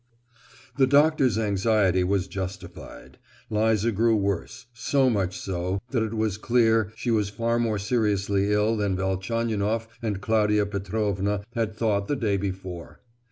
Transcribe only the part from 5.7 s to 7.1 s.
that it was clear